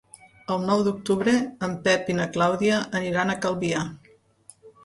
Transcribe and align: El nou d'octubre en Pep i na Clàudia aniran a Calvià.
El 0.53 0.63
nou 0.69 0.79
d'octubre 0.87 1.35
en 1.69 1.77
Pep 1.87 2.09
i 2.13 2.17
na 2.21 2.27
Clàudia 2.39 2.83
aniran 3.01 3.35
a 3.35 3.39
Calvià. 3.45 3.85